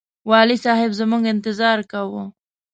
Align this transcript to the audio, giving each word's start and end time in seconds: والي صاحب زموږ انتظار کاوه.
والي 0.29 0.57
صاحب 0.65 0.91
زموږ 0.99 1.23
انتظار 1.33 1.79
کاوه. 1.91 2.23